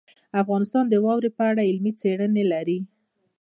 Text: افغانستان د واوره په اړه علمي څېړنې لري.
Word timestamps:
افغانستان 0.41 0.85
د 0.89 0.95
واوره 1.05 1.29
په 1.37 1.43
اړه 1.49 1.61
علمي 1.69 1.91
څېړنې 2.01 2.43
لري. 2.53 2.79